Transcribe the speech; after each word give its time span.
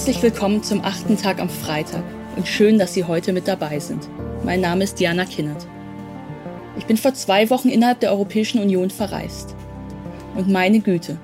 Herzlich 0.00 0.22
willkommen 0.22 0.62
zum 0.62 0.82
achten 0.82 1.18
Tag 1.18 1.40
am 1.40 1.50
Freitag 1.50 2.02
und 2.34 2.48
schön, 2.48 2.78
dass 2.78 2.94
Sie 2.94 3.04
heute 3.04 3.34
mit 3.34 3.46
dabei 3.46 3.80
sind. 3.80 4.08
Mein 4.42 4.62
Name 4.62 4.84
ist 4.84 4.98
Diana 4.98 5.26
Kinnert. 5.26 5.66
Ich 6.78 6.86
bin 6.86 6.96
vor 6.96 7.12
zwei 7.12 7.50
Wochen 7.50 7.68
innerhalb 7.68 8.00
der 8.00 8.10
Europäischen 8.10 8.62
Union 8.62 8.88
verreist. 8.88 9.54
Und 10.36 10.48
meine 10.48 10.80
Güte, 10.80 11.18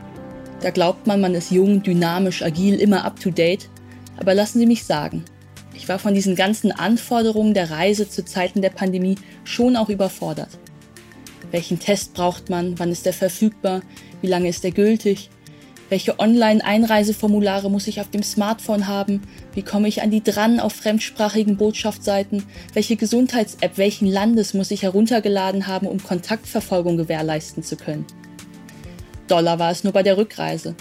da 0.61 0.69
glaubt 0.69 1.07
man, 1.07 1.23
man 1.23 1.35
ist 1.35 1.51
jung, 1.51 1.83
dynamisch, 1.83 2.43
agil, 2.43 2.75
immer 2.79 3.07
up-to-date. 3.07 3.71
Aber 4.19 4.35
lassen 4.35 4.59
Sie 4.59 4.67
mich 4.67 4.85
sagen, 4.85 5.25
ich 5.73 5.89
war 5.89 5.99
von 5.99 6.13
diesen 6.13 6.37
ganzen 6.37 6.71
Anforderungen 6.71 7.55
der 7.55 7.71
Reise 7.71 8.11
zu 8.11 8.27
Zeiten 8.27 8.61
der 8.61 8.69
Pandemie 8.69 9.15
schon 9.45 9.75
auch 9.77 9.89
überfordert. 9.89 10.51
Welchen 11.51 11.79
Test 11.79 12.13
braucht 12.13 12.51
man? 12.51 12.79
Wann 12.79 12.93
ist 12.93 13.07
er 13.07 13.15
verfügbar? 13.15 13.81
Wie 14.21 14.29
lange 14.29 14.51
ist 14.51 14.67
er 14.67 14.73
gültig? 14.73 15.31
Welche 15.89 16.19
Online-Einreiseformulare 16.19 17.71
muss 17.71 17.87
ich 17.87 18.01
auf 18.01 18.11
dem 18.11 18.25
Smartphone 18.25 18.89
haben? 18.89 19.23
Wie 19.55 19.63
komme 19.63 19.87
ich 19.87 20.03
an 20.03 20.11
die 20.11 20.23
dran 20.23 20.59
auf 20.59 20.73
fremdsprachigen 20.73 21.57
Botschaftsseiten? 21.57 22.43
Welche 22.73 22.97
Gesundheits-App 22.97 23.79
welchen 23.79 24.09
Landes 24.09 24.53
muss 24.53 24.73
ich 24.73 24.83
heruntergeladen 24.83 25.69
haben, 25.69 25.87
um 25.87 26.03
Kontaktverfolgung 26.03 26.97
gewährleisten 26.97 27.63
zu 27.63 27.77
können? 27.77 28.05
Dollar 29.29 29.61
war 29.61 29.71
es 29.71 29.85
nur 29.85 29.93
bei 29.93 30.03
der 30.03 30.17
Rückreise. 30.17 30.75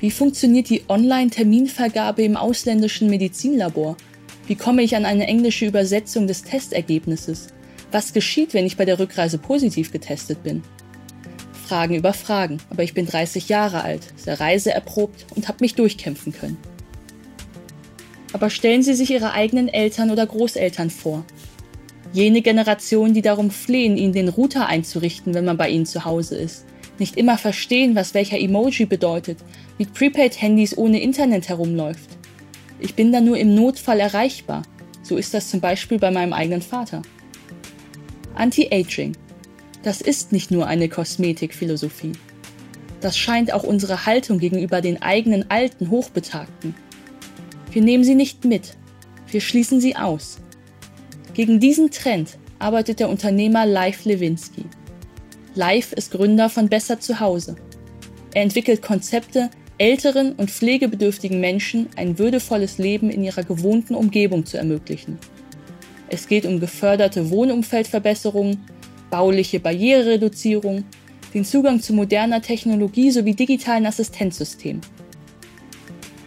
Wie 0.00 0.10
funktioniert 0.10 0.70
die 0.70 0.84
Online-Terminvergabe 0.88 2.22
im 2.22 2.36
ausländischen 2.36 3.10
Medizinlabor? 3.10 3.96
Wie 4.46 4.56
komme 4.56 4.82
ich 4.82 4.96
an 4.96 5.04
eine 5.04 5.26
englische 5.26 5.66
Übersetzung 5.66 6.26
des 6.26 6.44
Testergebnisses? 6.44 7.48
Was 7.92 8.14
geschieht, 8.14 8.54
wenn 8.54 8.66
ich 8.66 8.78
bei 8.78 8.86
der 8.86 8.98
Rückreise 8.98 9.36
positiv 9.36 9.92
getestet 9.92 10.42
bin? 10.42 10.62
Fragen 11.66 11.96
über 11.96 12.12
Fragen, 12.12 12.58
aber 12.70 12.84
ich 12.84 12.94
bin 12.94 13.06
30 13.06 13.48
Jahre 13.48 13.82
alt, 13.82 14.02
sehr 14.16 14.38
reiseerprobt 14.38 15.26
und 15.34 15.48
habe 15.48 15.58
mich 15.60 15.74
durchkämpfen 15.74 16.32
können. 16.32 16.56
Aber 18.32 18.50
stellen 18.50 18.84
Sie 18.84 18.94
sich 18.94 19.10
Ihre 19.10 19.32
eigenen 19.32 19.68
Eltern 19.68 20.10
oder 20.10 20.26
Großeltern 20.26 20.90
vor. 20.90 21.24
Jene 22.12 22.40
Generation, 22.40 23.14
die 23.14 23.22
darum 23.22 23.50
flehen, 23.50 23.96
Ihnen 23.96 24.12
den 24.12 24.28
Router 24.28 24.66
einzurichten, 24.66 25.34
wenn 25.34 25.44
man 25.44 25.56
bei 25.56 25.68
Ihnen 25.68 25.86
zu 25.86 26.04
Hause 26.04 26.36
ist. 26.36 26.66
Nicht 26.98 27.16
immer 27.16 27.36
verstehen, 27.36 27.96
was 27.96 28.14
welcher 28.14 28.38
Emoji 28.38 28.86
bedeutet, 28.86 29.38
mit 29.76 29.92
Prepaid-Handys 29.92 30.78
ohne 30.78 31.00
Internet 31.00 31.48
herumläuft. 31.48 32.10
Ich 32.78 32.94
bin 32.94 33.10
da 33.10 33.20
nur 33.20 33.38
im 33.38 33.54
Notfall 33.54 33.98
erreichbar. 33.98 34.62
So 35.02 35.16
ist 35.16 35.34
das 35.34 35.50
zum 35.50 35.60
Beispiel 35.60 35.98
bei 35.98 36.10
meinem 36.10 36.32
eigenen 36.32 36.62
Vater. 36.62 37.02
Anti-Aging 38.34 39.16
das 39.86 40.00
ist 40.00 40.32
nicht 40.32 40.50
nur 40.50 40.66
eine 40.66 40.88
Kosmetikphilosophie. 40.88 42.10
Das 43.00 43.16
scheint 43.16 43.52
auch 43.52 43.62
unsere 43.62 44.04
Haltung 44.04 44.40
gegenüber 44.40 44.80
den 44.80 45.00
eigenen 45.00 45.48
alten 45.48 45.90
Hochbetagten. 45.90 46.74
Wir 47.70 47.82
nehmen 47.82 48.02
sie 48.02 48.16
nicht 48.16 48.44
mit, 48.44 48.76
wir 49.30 49.40
schließen 49.40 49.80
sie 49.80 49.94
aus. 49.94 50.38
Gegen 51.34 51.60
diesen 51.60 51.92
Trend 51.92 52.36
arbeitet 52.58 52.98
der 52.98 53.08
Unternehmer 53.08 53.64
Leif 53.64 54.04
Lewinsky. 54.04 54.64
Leif 55.54 55.92
ist 55.92 56.10
Gründer 56.10 56.48
von 56.48 56.68
Besser 56.68 56.98
zu 56.98 57.20
Hause. 57.20 57.54
Er 58.34 58.42
entwickelt 58.42 58.82
Konzepte, 58.82 59.50
älteren 59.78 60.32
und 60.32 60.50
pflegebedürftigen 60.50 61.38
Menschen 61.38 61.90
ein 61.94 62.18
würdevolles 62.18 62.78
Leben 62.78 63.08
in 63.08 63.22
ihrer 63.22 63.44
gewohnten 63.44 63.94
Umgebung 63.94 64.46
zu 64.46 64.58
ermöglichen. 64.58 65.16
Es 66.08 66.26
geht 66.26 66.44
um 66.44 66.58
geförderte 66.58 67.30
Wohnumfeldverbesserungen, 67.30 68.64
bauliche 69.16 69.60
Barrierereduzierung, 69.60 70.84
den 71.32 71.46
Zugang 71.46 71.80
zu 71.80 71.94
moderner 71.94 72.42
Technologie 72.42 73.10
sowie 73.10 73.34
digitalen 73.34 73.86
Assistenzsystemen. 73.86 74.82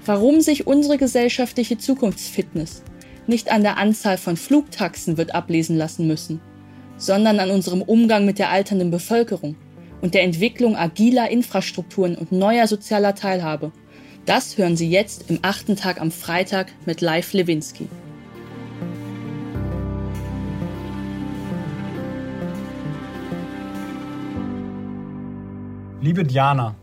Warum 0.08 0.42
sich 0.42 0.66
unsere 0.66 0.98
gesellschaftliche 0.98 1.78
Zukunftsfitness 1.78 2.82
nicht 3.28 3.52
an 3.52 3.62
der 3.62 3.78
Anzahl 3.78 4.18
von 4.18 4.38
Flugtaxen 4.38 5.18
wird 5.20 5.36
ablesen 5.36 5.78
lassen 5.78 6.08
müssen, 6.08 6.42
sondern 6.98 7.40
an 7.40 7.52
unserem 7.52 7.84
Umgang 7.84 8.26
mit 8.26 8.40
der 8.40 8.50
alternden 8.50 8.90
Bevölkerung 8.90 9.56
und 10.02 10.16
der 10.16 10.24
Entwicklung 10.24 10.76
agiler 10.76 11.30
Infrastrukturen 11.30 12.16
und 12.16 12.32
neuer 12.32 12.66
sozialer 12.66 13.14
Teilhabe, 13.14 13.72
das 14.26 14.58
hören 14.58 14.76
Sie 14.76 14.90
jetzt 14.90 15.30
im 15.30 15.38
achten 15.44 15.76
Tag 15.76 16.02
am 16.02 16.10
Freitag 16.10 16.74
mit 16.88 17.02
Live 17.02 17.34
Lewinsky. 17.34 17.88
Liebe 26.10 26.24
Diana, 26.24 26.74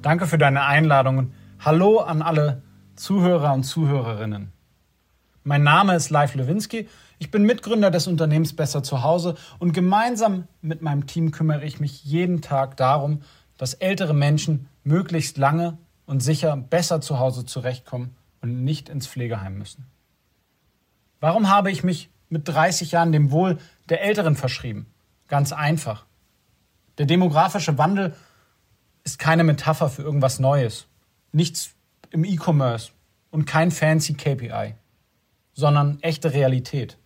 danke 0.00 0.26
für 0.26 0.38
deine 0.38 0.64
Einladung 0.64 1.18
und 1.18 1.34
hallo 1.60 1.98
an 1.98 2.22
alle 2.22 2.62
Zuhörer 2.96 3.52
und 3.52 3.64
Zuhörerinnen. 3.64 4.54
Mein 5.42 5.62
Name 5.62 5.94
ist 5.94 6.08
Leif 6.08 6.34
Lewinsky, 6.34 6.88
ich 7.18 7.30
bin 7.30 7.42
Mitgründer 7.42 7.90
des 7.90 8.06
Unternehmens 8.06 8.56
Besser 8.56 8.82
zu 8.82 9.02
Hause 9.02 9.34
und 9.58 9.74
gemeinsam 9.74 10.48
mit 10.62 10.80
meinem 10.80 11.06
Team 11.06 11.30
kümmere 11.30 11.62
ich 11.62 11.78
mich 11.78 12.04
jeden 12.04 12.40
Tag 12.40 12.78
darum, 12.78 13.20
dass 13.58 13.74
ältere 13.74 14.14
Menschen 14.14 14.70
möglichst 14.82 15.36
lange 15.36 15.76
und 16.06 16.20
sicher 16.20 16.56
besser 16.56 17.02
zu 17.02 17.18
Hause 17.18 17.44
zurechtkommen 17.44 18.16
und 18.40 18.64
nicht 18.64 18.88
ins 18.88 19.06
Pflegeheim 19.06 19.58
müssen. 19.58 19.84
Warum 21.20 21.50
habe 21.50 21.70
ich 21.70 21.84
mich 21.84 22.08
mit 22.30 22.48
30 22.48 22.92
Jahren 22.92 23.12
dem 23.12 23.30
Wohl 23.30 23.58
der 23.90 24.00
Älteren 24.00 24.36
verschrieben? 24.36 24.86
Ganz 25.28 25.52
einfach. 25.52 26.06
Der 26.96 27.04
demografische 27.04 27.76
Wandel 27.76 28.14
ist 29.04 29.18
keine 29.18 29.44
Metapher 29.44 29.88
für 29.88 30.02
irgendwas 30.02 30.40
Neues. 30.40 30.86
Nichts 31.32 31.74
im 32.10 32.24
E-Commerce 32.24 32.92
und 33.30 33.44
kein 33.44 33.70
fancy 33.70 34.14
KPI, 34.14 34.74
sondern 35.52 36.00
echte 36.00 36.32
Realität. 36.32 36.98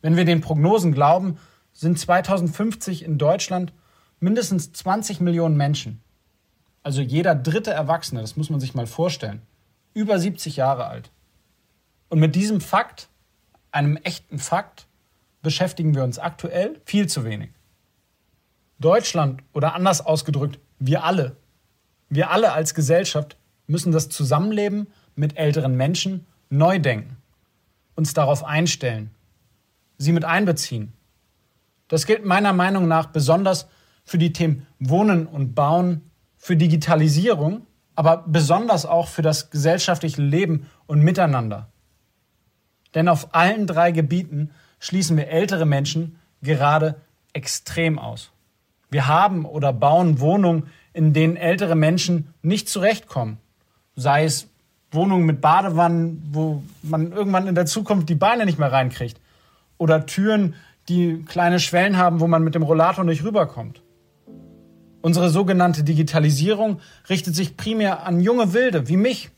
Wenn 0.00 0.16
wir 0.16 0.24
den 0.24 0.40
Prognosen 0.40 0.92
glauben, 0.92 1.38
sind 1.72 1.98
2050 1.98 3.04
in 3.04 3.18
Deutschland 3.18 3.72
mindestens 4.18 4.72
20 4.72 5.20
Millionen 5.20 5.56
Menschen. 5.56 6.00
Also 6.82 7.02
jeder 7.02 7.34
dritte 7.34 7.72
Erwachsene, 7.72 8.22
das 8.22 8.36
muss 8.36 8.50
man 8.50 8.60
sich 8.60 8.74
mal 8.74 8.86
vorstellen, 8.86 9.42
über 9.92 10.18
70 10.18 10.56
Jahre 10.56 10.86
alt. 10.86 11.10
Und 12.08 12.20
mit 12.20 12.34
diesem 12.34 12.60
Fakt, 12.60 13.08
einem 13.70 13.96
echten 13.96 14.38
Fakt, 14.38 14.86
beschäftigen 15.42 15.94
wir 15.94 16.04
uns 16.04 16.18
aktuell 16.18 16.80
viel 16.84 17.06
zu 17.06 17.24
wenig. 17.24 17.50
Deutschland 18.78 19.42
oder 19.52 19.74
anders 19.74 20.04
ausgedrückt, 20.04 20.58
wir 20.80 21.04
alle, 21.04 21.36
wir 22.08 22.30
alle 22.30 22.52
als 22.52 22.74
Gesellschaft 22.74 23.36
müssen 23.66 23.92
das 23.92 24.08
Zusammenleben 24.08 24.88
mit 25.14 25.36
älteren 25.36 25.76
Menschen 25.76 26.26
neu 26.48 26.80
denken, 26.80 27.16
uns 27.94 28.14
darauf 28.14 28.44
einstellen, 28.44 29.10
sie 29.98 30.12
mit 30.12 30.24
einbeziehen. 30.24 30.92
Das 31.86 32.06
gilt 32.06 32.24
meiner 32.24 32.52
Meinung 32.52 32.88
nach 32.88 33.06
besonders 33.06 33.68
für 34.04 34.18
die 34.18 34.32
Themen 34.32 34.66
Wohnen 34.80 35.26
und 35.26 35.54
Bauen, 35.54 36.10
für 36.36 36.56
Digitalisierung, 36.56 37.66
aber 37.94 38.24
besonders 38.26 38.86
auch 38.86 39.08
für 39.08 39.22
das 39.22 39.50
gesellschaftliche 39.50 40.22
Leben 40.22 40.70
und 40.86 41.02
Miteinander. 41.02 41.70
Denn 42.94 43.08
auf 43.08 43.34
allen 43.34 43.66
drei 43.66 43.92
Gebieten 43.92 44.50
schließen 44.78 45.16
wir 45.16 45.28
ältere 45.28 45.66
Menschen 45.66 46.18
gerade 46.42 47.00
extrem 47.34 47.98
aus. 47.98 48.32
Wir 48.90 49.06
haben 49.06 49.44
oder 49.44 49.72
bauen 49.72 50.20
Wohnungen, 50.20 50.64
in 50.92 51.12
denen 51.12 51.36
ältere 51.36 51.76
Menschen 51.76 52.34
nicht 52.42 52.68
zurechtkommen. 52.68 53.38
Sei 53.94 54.24
es 54.24 54.48
Wohnungen 54.90 55.26
mit 55.26 55.40
Badewannen, 55.40 56.22
wo 56.32 56.62
man 56.82 57.12
irgendwann 57.12 57.46
in 57.46 57.54
der 57.54 57.66
Zukunft 57.66 58.08
die 58.08 58.16
Beine 58.16 58.44
nicht 58.44 58.58
mehr 58.58 58.72
reinkriegt. 58.72 59.20
Oder 59.78 60.06
Türen, 60.06 60.54
die 60.88 61.22
kleine 61.24 61.60
Schwellen 61.60 61.96
haben, 61.96 62.20
wo 62.20 62.26
man 62.26 62.42
mit 62.42 62.54
dem 62.54 62.64
Rollator 62.64 63.04
nicht 63.04 63.24
rüberkommt. 63.24 63.82
Unsere 65.02 65.30
sogenannte 65.30 65.84
Digitalisierung 65.84 66.80
richtet 67.08 67.34
sich 67.34 67.56
primär 67.56 68.04
an 68.04 68.20
junge 68.20 68.52
Wilde 68.52 68.88
wie 68.88 68.96
mich, 68.96 69.30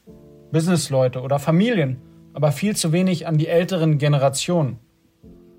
Businessleute 0.51 1.21
oder 1.21 1.39
Familien, 1.39 1.99
aber 2.33 2.51
viel 2.51 2.75
zu 2.75 2.93
wenig 2.93 3.27
an 3.27 3.39
die 3.39 3.47
älteren 3.47 3.99
Generationen. 3.99 4.79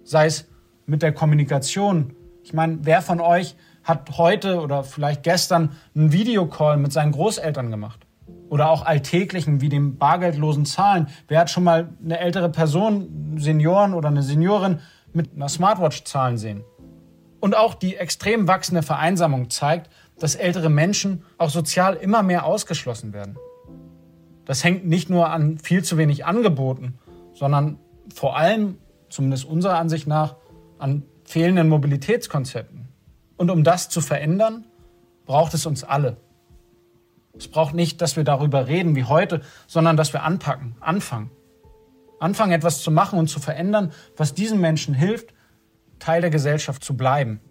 Sei 0.04 0.26
es 0.26 0.48
mit 0.86 1.02
der 1.04 1.14
Kommunikation. 1.14 2.16
Ich 2.44 2.54
meine, 2.54 2.80
wer 2.82 3.02
von 3.02 3.22
euch 3.22 3.56
hat 3.84 4.18
heute 4.18 4.62
oder 4.62 4.84
vielleicht 4.84 5.24
gestern 5.24 5.72
einen 5.96 6.12
Videocall 6.12 6.78
mit 6.78 6.94
seinen 6.94 7.12
Großeltern 7.12 7.70
gemacht. 7.70 8.06
Oder 8.50 8.70
auch 8.70 8.86
alltäglichen 8.86 9.62
wie 9.62 9.70
dem 9.70 9.98
bargeldlosen 9.98 10.66
Zahlen. 10.66 11.08
Wer 11.28 11.40
hat 11.40 11.50
schon 11.50 11.64
mal 11.64 11.90
eine 12.04 12.20
ältere 12.20 12.50
Person, 12.50 13.36
Senioren 13.38 13.94
oder 13.94 14.10
eine 14.10 14.24
Seniorin 14.24 14.80
mit 15.12 15.34
einer 15.36 15.50
Smartwatch 15.50 16.04
zahlen 16.04 16.38
sehen? 16.38 16.64
Und 17.40 17.58
auch 17.58 17.74
die 17.74 17.98
extrem 17.98 18.48
wachsende 18.48 18.84
Vereinsamung 18.84 19.50
zeigt, 19.50 19.90
dass 20.20 20.36
ältere 20.36 20.70
Menschen 20.70 21.24
auch 21.38 21.50
sozial 21.50 21.96
immer 21.96 22.24
mehr 22.24 22.46
ausgeschlossen 22.46 23.12
werden. 23.12 23.38
Das 24.46 24.64
hängt 24.64 24.86
nicht 24.86 25.10
nur 25.10 25.30
an 25.30 25.58
viel 25.58 25.84
zu 25.84 25.98
wenig 25.98 26.26
Angeboten, 26.26 27.00
sondern 27.34 27.80
vor 28.14 28.38
allem, 28.38 28.78
zumindest 29.10 29.46
unserer 29.46 29.78
Ansicht 29.78 30.08
nach, 30.08 30.36
an 30.78 31.04
fehlenden 31.26 31.70
Mobilitätskonzepten. 31.70 32.83
Und 33.38 33.50
um 33.50 33.64
das 33.64 33.90
zu 33.90 34.02
verändern, 34.02 34.66
braucht 35.26 35.54
es 35.54 35.66
uns 35.66 35.84
alle. 35.84 36.18
Es 37.38 37.48
braucht 37.48 37.74
nicht, 37.74 38.02
dass 38.02 38.16
wir 38.16 38.24
darüber 38.24 38.68
reden 38.68 38.96
wie 38.96 39.06
heute, 39.06 39.42
sondern 39.68 39.98
dass 39.98 40.14
wir 40.14 40.24
anpacken, 40.24 40.76
anfangen. 40.80 41.32
Anfangen, 42.20 42.54
etwas 42.54 42.82
zu 42.82 42.92
machen 42.92 43.20
und 43.20 43.28
zu 43.28 43.40
verändern, 43.40 43.92
was 44.16 44.34
diesen 44.34 44.62
Menschen 44.62 44.94
hilft, 44.94 45.34
Teil 46.00 46.22
der 46.22 46.30
Gesellschaft 46.30 46.84
zu 46.84 46.96
bleiben. 46.96 47.42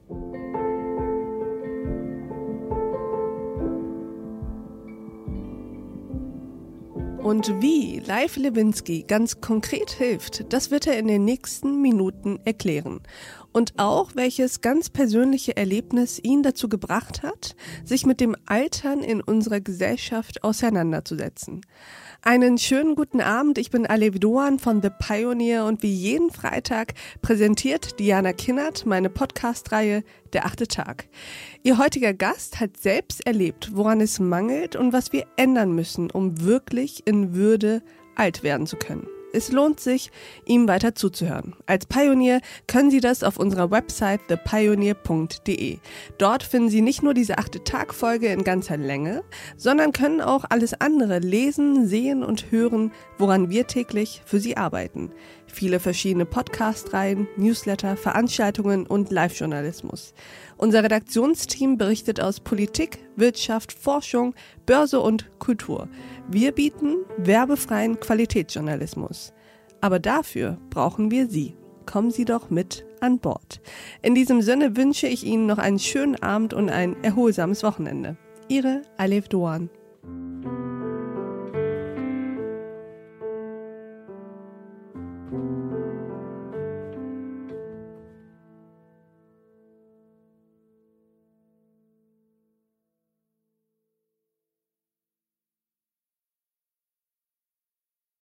Und 7.22 7.62
wie 7.62 8.00
Leif 8.00 8.36
Lewinsky 8.36 9.04
ganz 9.06 9.40
konkret 9.40 9.90
hilft, 9.90 10.52
das 10.52 10.70
wird 10.72 10.88
er 10.88 10.98
in 10.98 11.06
den 11.06 11.24
nächsten 11.24 11.80
Minuten 11.80 12.40
erklären. 12.44 13.00
Und 13.52 13.78
auch, 13.78 14.12
welches 14.14 14.62
ganz 14.62 14.88
persönliche 14.88 15.56
Erlebnis 15.56 16.18
ihn 16.22 16.42
dazu 16.42 16.68
gebracht 16.68 17.22
hat, 17.22 17.54
sich 17.84 18.06
mit 18.06 18.20
dem 18.20 18.34
Altern 18.46 19.00
in 19.00 19.20
unserer 19.20 19.60
Gesellschaft 19.60 20.42
auseinanderzusetzen. 20.42 21.60
Einen 22.22 22.56
schönen 22.56 22.94
guten 22.94 23.20
Abend, 23.20 23.58
ich 23.58 23.70
bin 23.70 23.84
Alev 23.84 24.20
Doan 24.20 24.58
von 24.58 24.80
The 24.80 24.90
Pioneer 24.90 25.64
und 25.64 25.82
wie 25.82 25.92
jeden 25.92 26.30
Freitag 26.30 26.94
präsentiert 27.20 27.98
Diana 27.98 28.32
Kinnert 28.32 28.86
meine 28.86 29.10
Podcast-Reihe 29.10 30.04
Der 30.32 30.46
achte 30.46 30.68
Tag. 30.68 31.08
Ihr 31.62 31.78
heutiger 31.78 32.14
Gast 32.14 32.60
hat 32.60 32.76
selbst 32.76 33.26
erlebt, 33.26 33.72
woran 33.74 34.00
es 34.00 34.20
mangelt 34.20 34.76
und 34.76 34.92
was 34.92 35.12
wir 35.12 35.26
ändern 35.36 35.72
müssen, 35.72 36.10
um 36.10 36.42
wirklich 36.42 37.06
in 37.06 37.34
Würde 37.34 37.82
alt 38.14 38.44
werden 38.44 38.66
zu 38.66 38.76
können. 38.76 39.08
Es 39.32 39.50
lohnt 39.50 39.80
sich, 39.80 40.10
ihm 40.44 40.68
weiter 40.68 40.94
zuzuhören. 40.94 41.54
Als 41.66 41.86
Pionier 41.86 42.40
können 42.66 42.90
Sie 42.90 43.00
das 43.00 43.22
auf 43.22 43.38
unserer 43.38 43.70
Website 43.70 44.20
thepioneer.de. 44.28 45.78
Dort 46.18 46.42
finden 46.42 46.68
Sie 46.68 46.82
nicht 46.82 47.02
nur 47.02 47.14
diese 47.14 47.38
achte 47.38 47.64
Tagfolge 47.64 48.28
in 48.28 48.44
ganzer 48.44 48.76
Länge, 48.76 49.22
sondern 49.56 49.92
können 49.92 50.20
auch 50.20 50.44
alles 50.48 50.74
andere 50.74 51.18
lesen, 51.18 51.86
sehen 51.86 52.22
und 52.22 52.50
hören, 52.50 52.92
woran 53.18 53.50
wir 53.50 53.66
täglich 53.66 54.22
für 54.24 54.40
Sie 54.40 54.56
arbeiten. 54.56 55.10
Viele 55.46 55.80
verschiedene 55.80 56.24
Podcast-Reihen, 56.24 57.28
Newsletter, 57.36 57.96
Veranstaltungen 57.98 58.86
und 58.86 59.10
Live-Journalismus. 59.10 60.14
Unser 60.56 60.82
Redaktionsteam 60.82 61.76
berichtet 61.76 62.20
aus 62.20 62.40
Politik, 62.40 62.98
Wirtschaft, 63.16 63.72
Forschung, 63.72 64.34
Börse 64.64 65.00
und 65.00 65.30
Kultur. 65.38 65.88
Wir 66.26 66.52
bieten 66.52 66.96
werbefreien 67.18 68.00
Qualitätsjournalismus. 68.00 69.21
Aber 69.82 69.98
dafür 69.98 70.56
brauchen 70.70 71.10
wir 71.10 71.28
Sie. 71.28 71.54
Kommen 71.84 72.12
Sie 72.12 72.24
doch 72.24 72.48
mit 72.48 72.86
an 73.00 73.18
Bord. 73.18 73.60
In 74.00 74.14
diesem 74.14 74.40
Sinne 74.40 74.76
wünsche 74.76 75.08
ich 75.08 75.26
Ihnen 75.26 75.46
noch 75.46 75.58
einen 75.58 75.80
schönen 75.80 76.14
Abend 76.22 76.54
und 76.54 76.70
ein 76.70 76.96
erholsames 77.02 77.64
Wochenende. 77.64 78.16
Ihre 78.48 78.82
Alef 78.96 79.28
Doan. 79.28 79.68